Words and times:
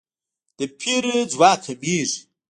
د 0.57 0.59
پیر 0.79 1.03
ځواک 1.31 1.59
کمیږي. 1.65 2.19